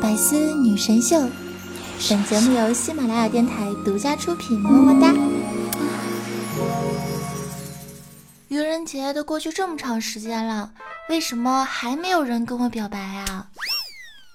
[0.00, 1.18] 百思女神秀，
[2.08, 5.14] 本节目由喜马拉雅电台独家出品，么么哒。
[8.48, 10.70] 愚人节都过去这么长时间了，
[11.08, 13.46] 为什么还没有人跟我表白啊？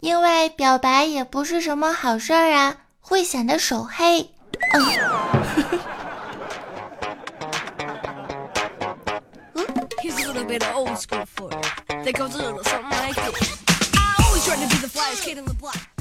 [0.02, 4.30] 因为表白也不是什么好事儿啊，会显得手黑。
[4.74, 4.84] 嗯。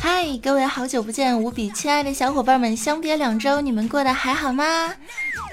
[0.00, 4.94] 嗨，各位好久不见，无比亲爱的小伙伴们，相别两周，你们过得还好吗？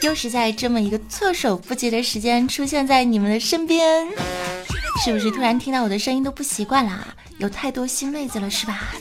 [0.02, 4.08] 又是在这么一个措手不及的时间出现在你们的身边，
[5.04, 7.08] 是不是突然听到我的声音都不习惯啦？
[7.38, 8.94] 有太多新妹子了是吧？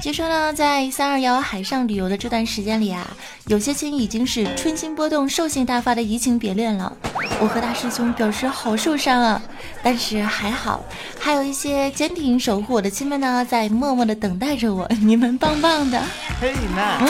[0.00, 3.04] 据说呢，在三二幺海上旅游的这段时间里啊，
[3.46, 6.92] 有些亲已经是春心波动、兽性大发的移情别恋了。
[7.40, 9.42] 我和大师兄表示好受伤啊，
[9.82, 10.82] 但是还好，
[11.18, 14.88] 还有一些坚定守护我的亲们呢，在默默的等待着我。
[15.02, 16.00] 你们棒棒的！
[16.40, 17.08] 嘿，man。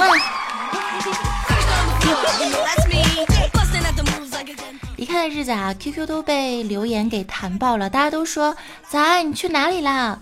[5.08, 8.54] 开的日子啊，QQ 都被留言给弹爆了，大家都说
[8.90, 10.18] 早安，你去哪里啦？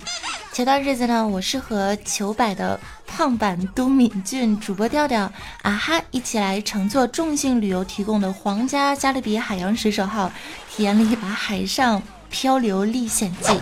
[0.53, 5.31] 前段日子呢，我是和糗百的胖版都敏俊、主播调调
[5.63, 10.31] 啊哈一起来乘坐众信旅游提供的皇家加勒比海洋水手号，
[10.71, 13.59] 体验了一把海上漂流历险记，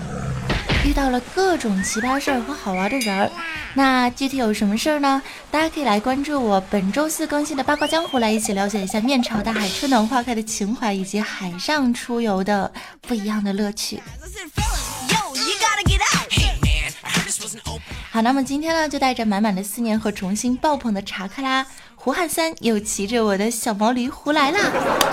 [0.84, 3.30] 遇到了各种奇葩事儿和好玩的人儿。
[3.72, 5.20] 那具体有什么事儿呢？
[5.50, 14.00] 大家可以来关注我本周四更新的八卦江湖，来一起了解一下面朝大海、春暖花开的情怀，以及海上出游的不一样的乐趣。
[18.10, 21.66] 好，那么今天呢，就带着满满的思念和重新爆棚的查克拉，
[22.04, 24.60] 胡汉三又骑着我的小毛驴胡来啦！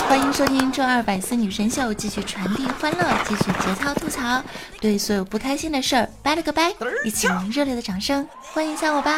[0.09, 4.44] 欢迎收听周二百思女神秀，继续传递欢乐，继续节操吐槽，
[4.81, 6.73] 对所有不开心的事儿拜了个拜，
[7.06, 9.14] 一起用热烈的掌声欢迎一下我吧！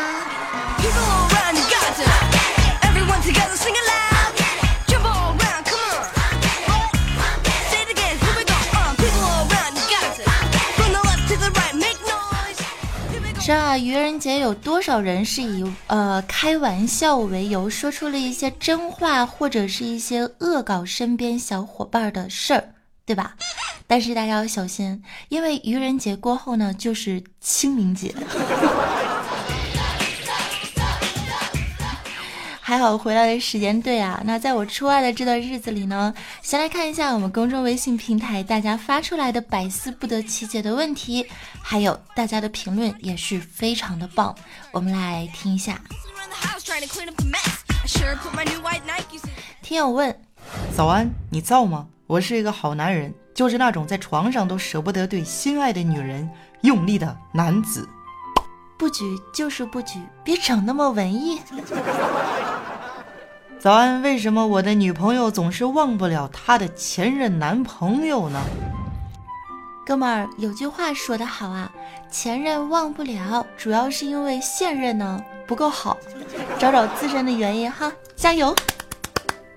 [13.45, 22.64] 是啊，愚人节有多少人是以呃开玩笑为由，说出了一些真话，或者是一些恶搞身边小伙伴的事儿，
[23.05, 23.36] 对吧？
[23.86, 28.15] 但是大家要小心，因为愚人节过后呢，就是清明节。
[32.65, 41.27] 还好回来的时间对啊，那在我出外的这段日子里呢，先来看一下我们公众微信平台大家发出来的百思不得其解的问题，
[41.61, 44.33] 还有大家的评论也是非常的棒，
[44.71, 45.77] 我们来听一下。
[49.61, 50.15] 听友问：
[50.73, 51.85] 早安，你造吗？
[52.07, 56.30] 我是一个好男人，就是那种在床上都舍不得对心爱的女人
[56.61, 57.85] 用力的男子。
[58.83, 61.39] 不举就是不举，别整那么文艺。
[63.58, 68.42] 早安，为什么我的女朋友总是忘不了她的前任男朋友呢？
[69.86, 71.72] 哥们儿，有句话说得好啊，
[72.11, 75.98] 前任忘不了，主要是因为现任呢不够好。
[76.60, 78.54] 找找自身的原因哈，加油！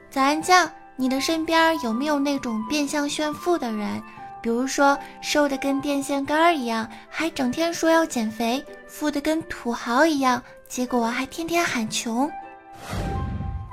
[0.09, 4.00] 早安酱，你的身边有没有那种变相炫富的人？
[4.42, 8.62] 比如说瘦的跟电线杆一样，还整天说要减肥；
[8.98, 12.30] 富的跟土豪一样，结果还天天喊穷。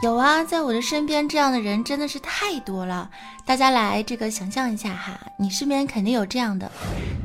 [0.01, 3.09] 有啊，在我的身边这样的人真的是太多了。
[3.45, 6.69] 大家来这个想象一下哈，你身边肯定有这样的，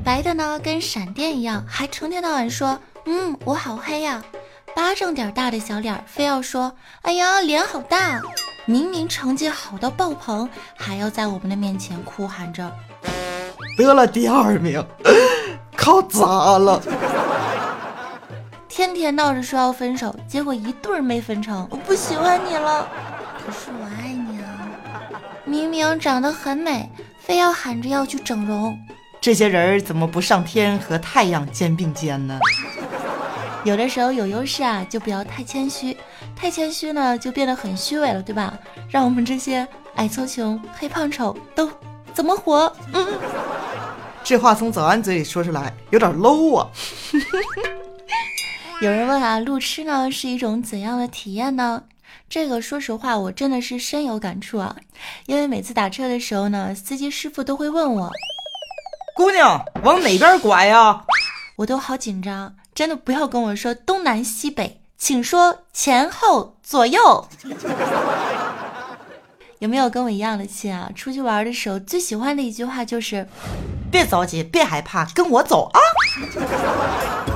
[0.05, 4.23] 白的呢跟闪电一样，还成天到晚说嗯我好黑呀；
[4.77, 6.73] 巴掌点大的小脸，非要说
[7.03, 8.23] 哎呀脸好大。
[8.65, 12.71] 明明成绩好到爆棚，还要在我们的面前哭喊着。
[13.77, 14.87] 得了第二名，
[15.75, 16.81] 靠砸了！
[18.79, 21.67] 天天闹着说要分手，结果一对儿没分成。
[21.69, 22.89] 我不喜欢你了，
[23.45, 24.71] 可是我爱你啊！
[25.45, 26.89] 明明长得很美，
[27.19, 28.79] 非要喊着要去整容。
[29.21, 32.39] 这些人怎么不上天和太阳肩并肩呢？
[33.67, 35.97] 有的时候有优势啊，就不要太谦虚，
[36.37, 38.57] 太谦虚呢就变得很虚伪了，对吧？
[38.89, 39.67] 让我们这些
[39.97, 41.69] 矮矬穷、黑胖丑都
[42.15, 42.73] 怎么活？
[42.93, 43.05] 嗯。
[44.23, 46.69] 这话从早安嘴里说出来有点 low 啊！
[48.81, 51.83] 有人问啊，路痴呢是一种怎样的体验呢？
[52.31, 54.77] 这个说实话，我真的是深有感触啊！
[55.27, 58.13] 因为每次打车的时候呢，司机师傅都会问我
[59.17, 61.05] ：“姑娘，往哪边拐呀？”
[61.57, 67.29] 我都好紧张，真的不要跟我说东南西北，请说前后左右。
[69.59, 70.89] 有没有跟我一样的亲啊？
[70.95, 73.27] 出去玩的时候最喜欢的一句话就是。
[73.91, 75.81] 别着急，别害怕，跟我走啊！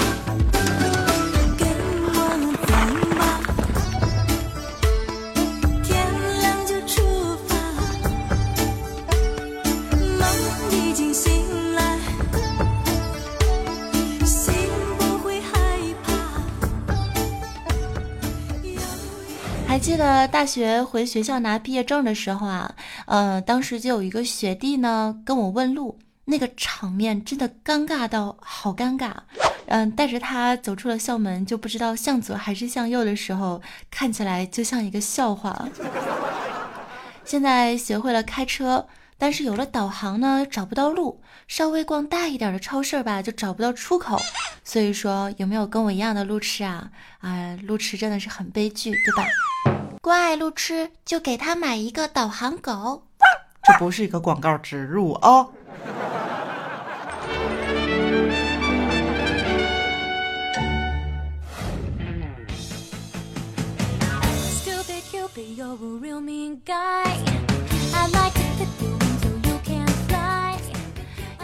[19.74, 22.72] 还记得大学回学校拿毕业证的时候啊，
[23.06, 29.10] 呃，当时就有一个学弟呢跟我问路，那个场面真的尴尬到好尴尬。
[29.66, 33.60] 嗯，带着他走出了校门，就不知道向左还是向右的时候，
[33.90, 35.68] 看起来就像一个笑话。
[37.26, 38.86] 现在学会了开车，
[39.18, 41.20] 但是有了导航呢，找不到路。
[41.46, 44.18] 稍微逛大一点的超市吧，就找不到出口。
[44.64, 46.90] 所以说，有没有跟我一样的路痴啊？
[47.20, 49.24] 啊，路痴真的是很悲剧，对吧？
[50.00, 53.06] 关爱路痴，就给他买一个导航狗。
[53.64, 55.46] 这不是一个广告植入啊。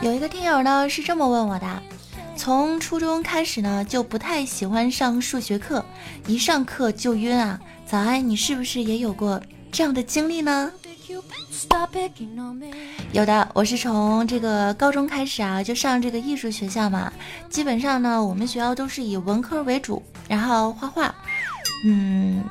[0.02, 1.82] 有一个听友呢是这么问我的：
[2.35, 5.85] 从初中开始呢就不太喜欢上数学课，
[6.26, 7.61] 一上课就晕啊。
[7.85, 9.38] 早安，你是不是也有过
[9.70, 10.73] 这样的经历呢？
[13.12, 17.12] 有的，我是从这个高中开始啊就上这个艺术学校嘛，
[17.50, 21.14] 基本上呢我们学校都是以文科为主，然后画画，
[21.85, 22.43] 嗯。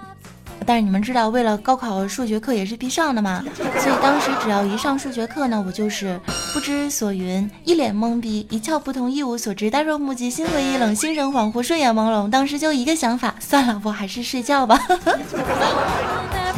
[0.66, 3.44] 但是你们知道，为了高考，数学课也是必上的嘛。
[3.80, 6.20] 所以当时只要一上数学课呢，我就是
[6.54, 12.30] 不知所云，一脸懵逼，一窍不通，一无所知，呆若木鸡，心灰意冷，心神恍惚，睡眼朦胧。
[12.30, 14.80] 当时就一个想法，算了，我还是睡觉吧。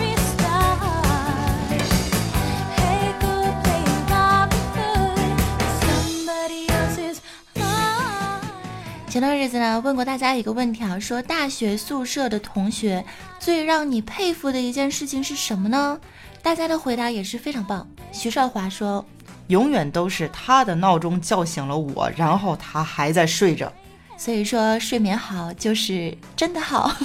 [9.11, 13.03] 前段日子呢，问过大家一个问题啊，说大学宿舍的同学
[13.39, 15.99] 最让你佩服的一件事情是什么呢？
[16.41, 17.85] 大家的回答也是非常棒。
[18.13, 19.05] 徐少华说，
[19.47, 23.69] 永远都是他的闹钟叫醒了我，然后他还在睡着。
[24.15, 26.95] 所以说睡眠好就是真的好。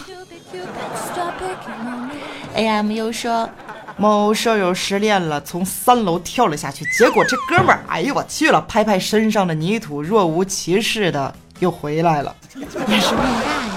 [2.55, 3.50] A M U 说，
[3.97, 11.35] 某舍友失恋了，从三楼跳了下去，结果这哥们儿，哎呦我去了，拍拍身上的泥土，若无其事的。
[11.58, 13.73] 又回来了，也是命大呀。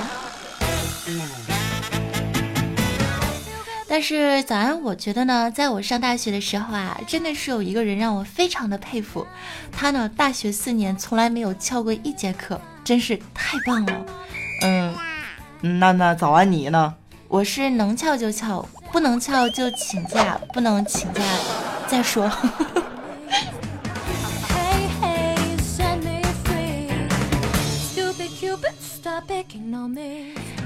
[3.92, 9.26] 但是早安，我觉得呢，在我上大学的时候啊，真的是有一个人让我非常的佩服。
[9.72, 14.06] 他呢，大学四年从来没有翘过一节课，真是太棒了。
[14.62, 14.96] 嗯，
[15.80, 16.94] 那那早安你呢？
[17.28, 21.22] 我是能翘就翘，不能翘就请假，不能请假
[21.88, 22.32] 再说。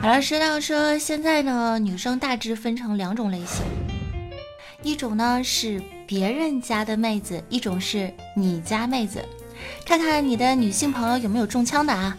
[0.04, 3.64] 好了，说到说现在呢，女生大致分成两种类型，
[4.82, 9.24] 一种呢是别人家的妹子，一种是你家妹子。
[9.86, 12.18] 看看你的女性朋友有没有中枪的啊？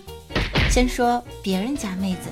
[0.70, 2.31] 先说别人家妹子，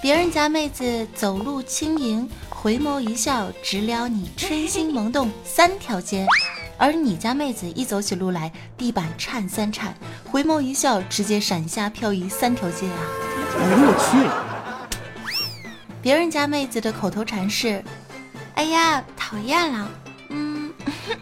[0.00, 6.26] 别人家妹子走路轻盈，回眸一笑，直撩你春心萌动三条街。
[6.78, 9.94] 而你家妹子一走起路来，地板颤三颤，
[10.24, 12.96] 回眸一笑，直接闪瞎漂移三条街啊！
[13.58, 14.59] 哎呦我去！
[16.02, 17.84] 别人家妹子的口头禅是
[18.56, 19.90] ：“哎呀，讨厌了。”
[20.30, 20.72] 嗯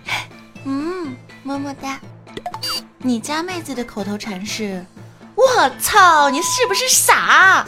[0.64, 1.98] 嗯，么么哒。
[2.98, 4.84] 你家妹子的口头禅是
[5.34, 5.44] ：“我
[5.80, 7.66] 操，你是不是傻？”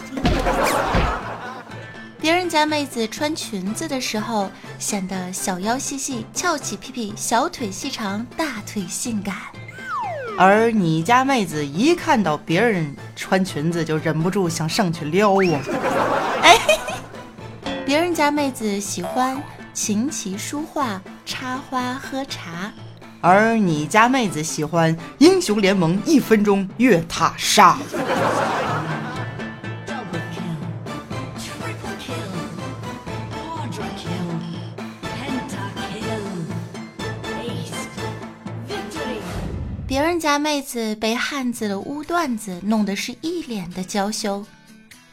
[2.21, 9.35] 别人家妹子穿裙子的时候，显得小腰细细，翘起屁屁，小腿细长，大腿性感；
[10.39, 15.43] 而你家妹子一看到别人穿裙子，就忍不住想上去撩我。
[16.43, 16.59] 哎，
[17.91, 19.43] 别人家妹子喜欢
[19.75, 22.73] 琴棋书画、插花喝茶，
[23.21, 27.77] 而你家妹子喜欢英雄联盟一分钟越塔杀。
[39.89, 44.47] 别人家妹子被汉子的污段子弄得是一脸的娇羞，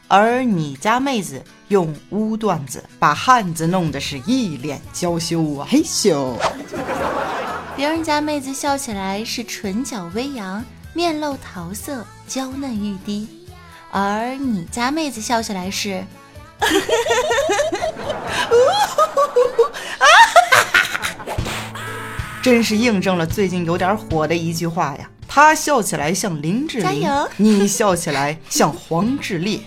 [0.06, 6.34] 而你家妹子用污段子把汉子弄得是一脸娇羞啊，嘿咻。
[7.76, 13.28] 别人家妹子笑起来是唇角微扬，面露桃色，娇嫩欲滴，
[13.90, 16.04] 而你家妹子笑起来是。
[22.42, 25.10] 真是印证了最近有点火的一句话呀！
[25.28, 27.06] 他笑起来像林志玲，
[27.36, 29.60] 你笑起来像黄致列。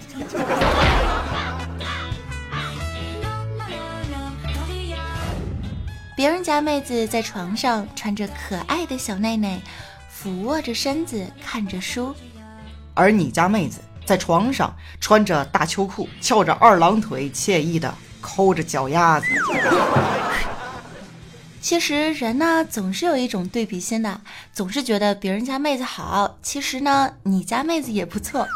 [6.21, 9.59] 别人家妹子在床上穿着可爱的小内内，
[10.07, 12.15] 俯卧着身子看着书，
[12.93, 19.25] 而你家妹子在床上穿着大秋裤，翘着二郎腿，惬意的抠着脚丫子。
[21.61, 24.19] 其实人呢，总是有一种对比心的，
[24.51, 28.47] 总是觉得别人家妹子好，其实呢，你家妹子也不错。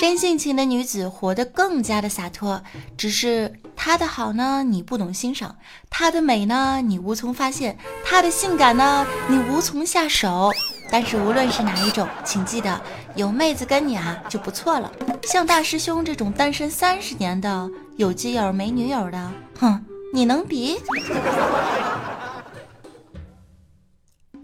[0.00, 2.62] 真性情的女子活得更加的洒脱，
[2.96, 5.50] 只是她的好呢，你不懂欣赏；
[5.90, 10.50] 她的美呢，你无从发现；她的性感呢，你无从下手。
[10.90, 12.80] 但是无论是哪一种，请记得
[13.16, 14.90] 有妹子跟你啊就不错了。
[15.24, 20.78] 像大师兄这种单身三十年的，有基友没女友的，哼，你能比？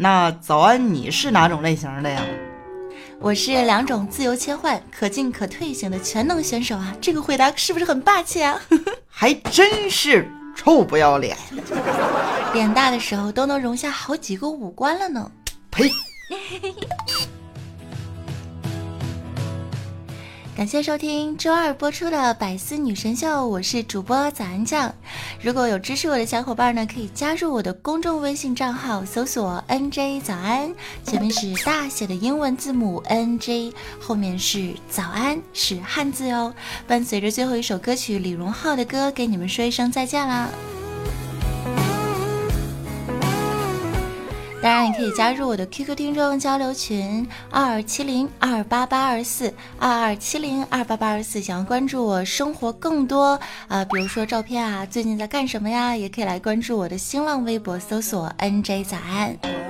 [0.00, 2.22] 那早安，你是哪种类型的呀？
[3.18, 6.94] 我是两种自由切换、可进可退型的全能选手啊！
[7.00, 8.60] 这个回答是不是很霸气啊？
[9.10, 11.36] 还真是臭不要脸！
[12.54, 15.28] 脸大的时候都能容下好几个五官了呢。
[15.68, 15.90] 呸！
[20.58, 24.92] 感谢收听周二播出的《百思女神秀》，我是主播早安酱。
[25.40, 30.74] 如果有支持我的小伙伴呢，可以加入我的公众微信账号，搜索 “nj 早安”，
[31.06, 36.52] 前面是大写的英文字母 “nj”，后面是“早安”，是汉字哟。
[36.88, 40.48] 伴随着最后一首歌曲李荣浩的歌，给你们说一声再见啦。
[44.60, 51.40] 当然，你可以加入我的 QQ 听众交流群二二七零二八八二四二二七零二八八二四。
[51.40, 53.38] 想要关注我生活更多
[53.68, 55.96] 啊，比如说照片啊，最近在干什么呀？
[55.96, 59.67] 也可以来关注我的新浪微博，搜索 NJ 早安。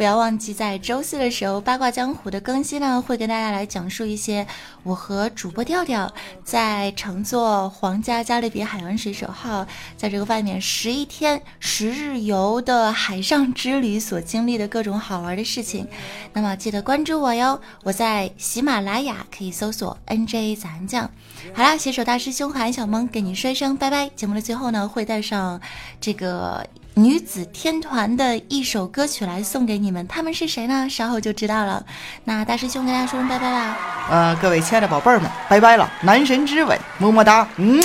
[0.00, 4.46] 不要忘记在周四的时候，八卦江湖的更新呢，会跟大家来讲述一些
[4.82, 6.10] 我和主播调调
[6.42, 9.66] 在乘坐皇家加勒比海洋水手号，
[9.98, 15.86] 在这个外面十一天十日游的海上之旅所经历的各种好玩的事情。
[16.32, 21.10] 那么记得关注我哟，我在喜马拉雅可以搜索 NJ 早安酱。
[21.52, 24.08] 好啦，携手大师兄韩小萌跟你说一声拜拜。
[24.16, 25.60] 节目的最后呢，会带上
[26.00, 26.66] 这个。
[27.00, 30.86] 女子天团的一首歌曲来送给你们，他们是谁呢？
[30.90, 31.82] 稍后就知道了。
[32.24, 33.76] 那大师兄跟大家说声拜拜啦！
[34.10, 37.80] 呃，各位亲爱的宝贝儿们，拜拜了，男神之吻，么么哒，嗯，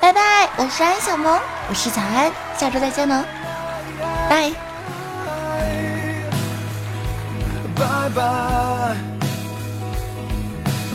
[0.00, 0.48] 拜拜。
[0.56, 3.24] 我是安小萌，我是早安，下周再见呢，
[4.28, 4.50] 拜。
[7.76, 8.96] 拜拜。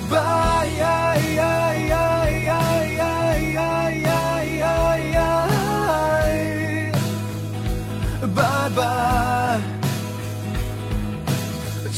[0.10, 1.67] 拜。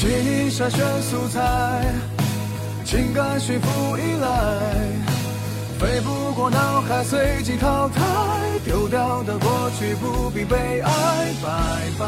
[0.02, 1.84] 筛选素材，
[2.86, 4.30] 情感驯服依赖，
[5.78, 8.02] 飞不过脑海，随即淘汰。
[8.64, 11.50] 丢掉的过去不必悲哀，拜
[12.00, 12.06] 拜。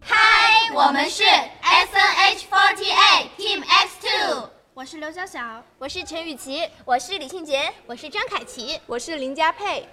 [0.00, 4.48] 嗨，我们是 S N H forty eight Team X two。
[4.72, 9.86] 我是刘晓晓，我是陈雨琪，我是李庆杰，我是张凯琪，我是林佳佩。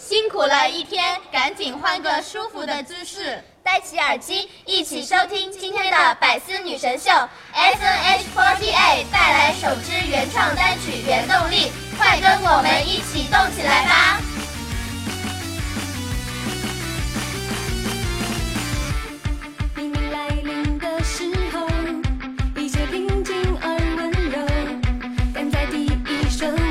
[0.00, 3.38] 辛苦了一天赶紧换个舒服的姿势。
[3.62, 7.10] 戴起耳机一起收听今天的百思女神秀。
[7.54, 11.70] Snh forty eight 带来首支原创单曲原动力。
[11.98, 14.20] 快跟我们一起动起来吧。
[19.76, 21.68] 黎明来临的时候
[22.56, 24.46] 一切平静而温柔
[25.34, 26.69] 站在第一声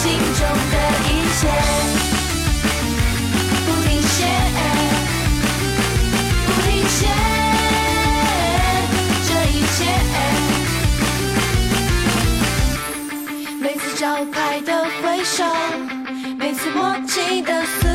[0.00, 0.22] 心中
[0.70, 1.40] 的一切
[3.66, 4.16] 不停歇，
[6.46, 6.98] 不停歇，
[9.26, 9.76] 这一切。
[13.60, 14.70] 每次招牌的
[15.02, 15.44] 挥手，
[16.38, 17.87] 每次握紧的手。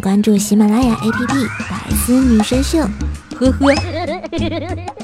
[0.00, 1.12] 关注喜马拉雅 APP
[1.70, 2.78] 《百思女神秀》。
[3.36, 4.99] 呵呵。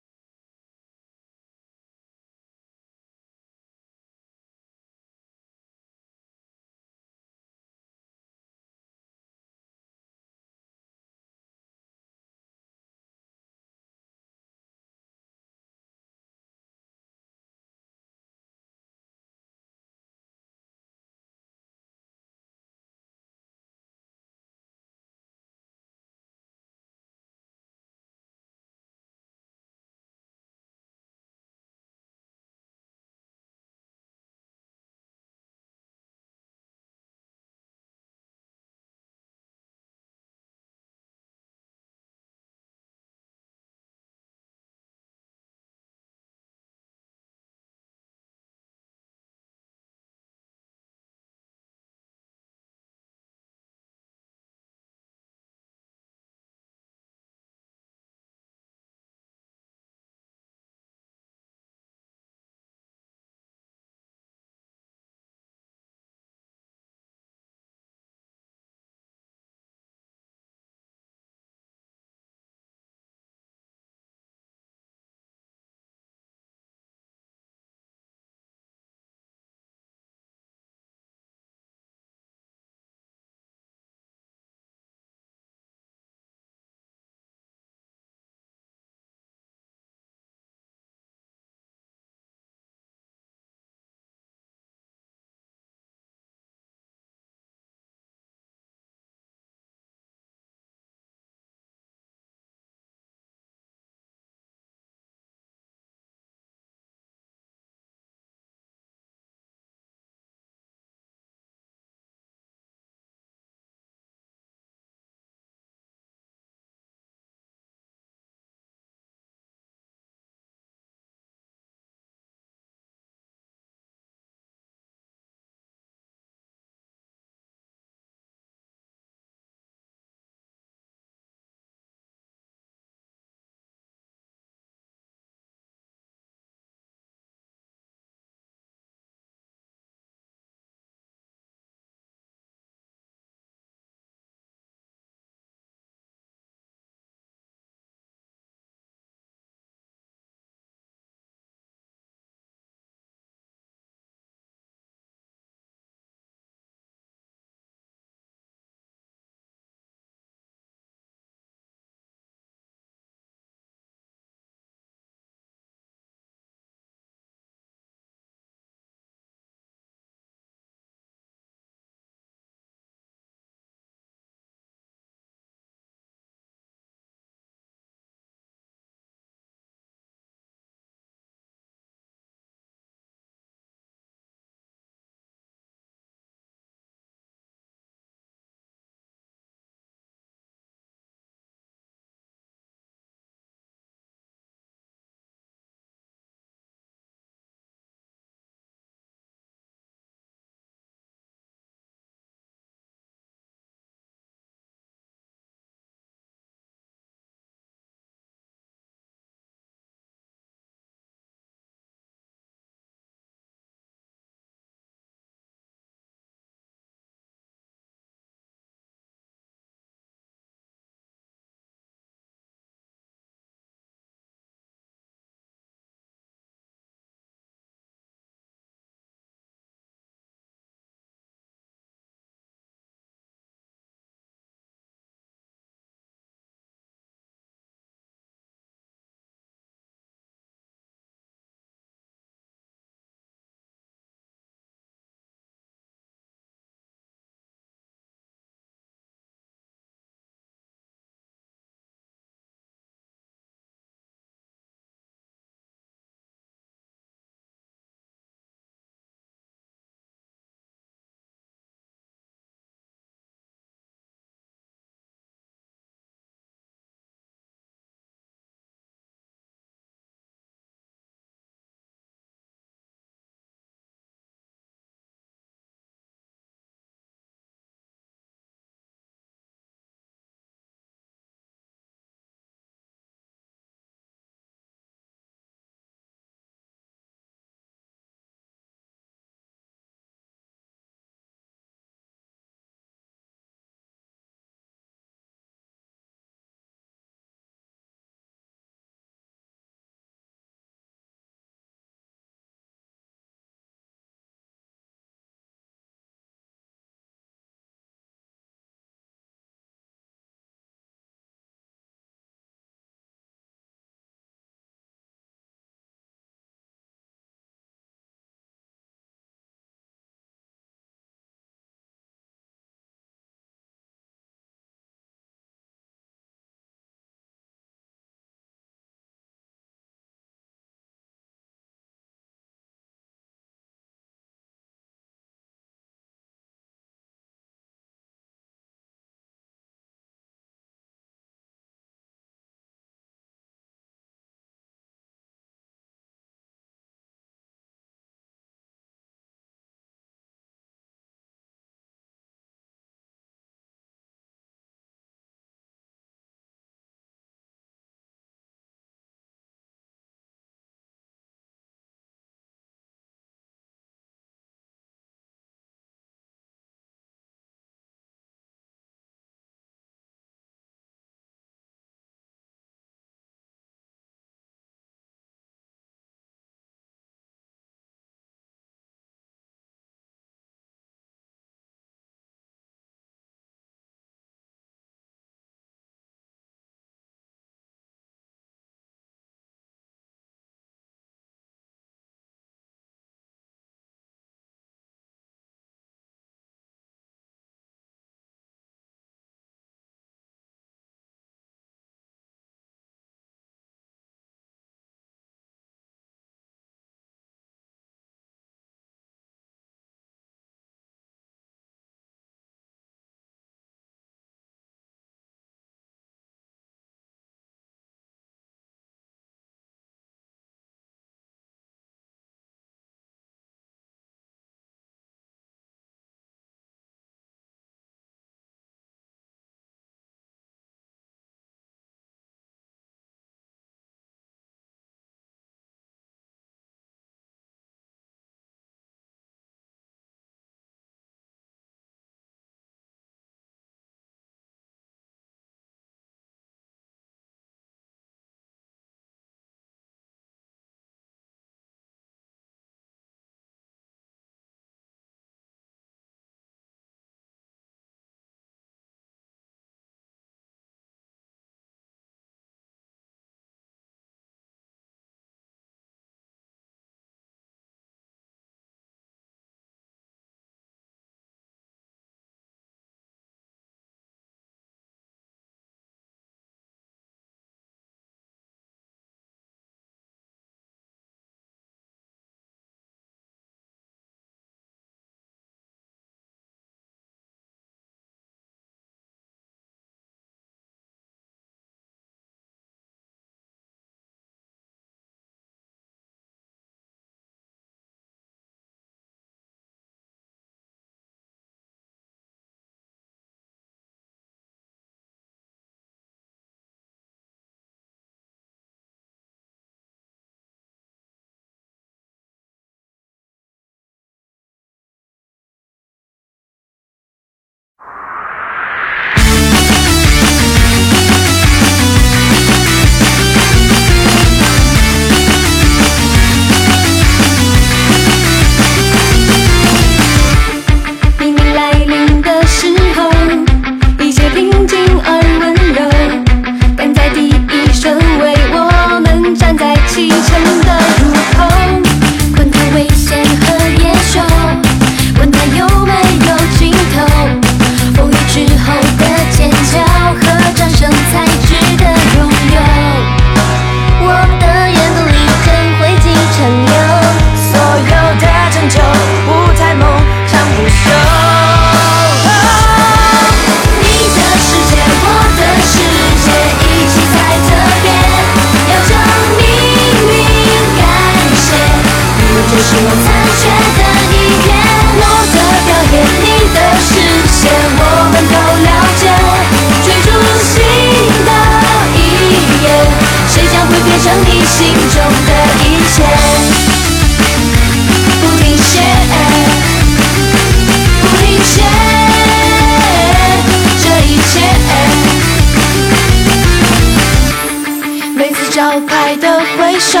[598.58, 600.00] 招快的挥手，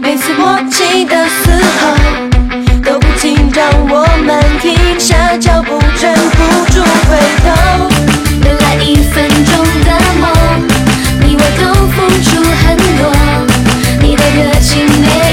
[0.00, 1.50] 每次默契的嘶
[1.80, 1.96] 吼，
[2.84, 7.90] 都不禁让我们停下脚步，忍不住回头。
[8.44, 10.30] 原来一分钟的梦，
[11.22, 13.10] 你我都付出很多，
[14.00, 15.25] 你的热情没。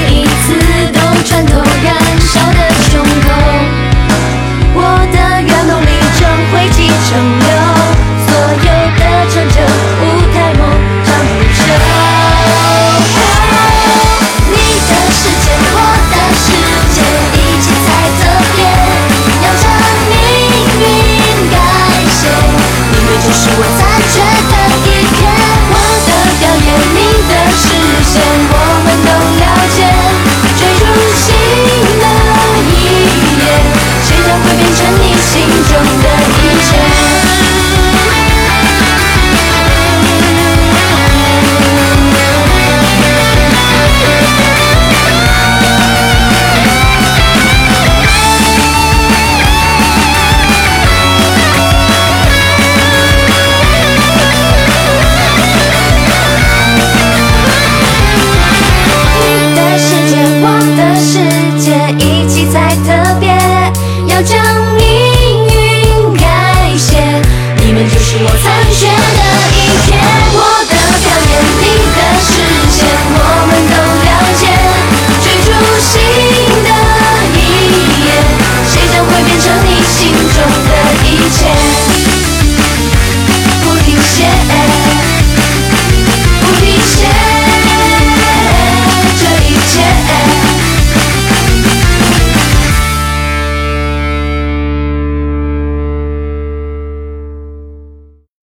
[35.24, 36.43] 心中的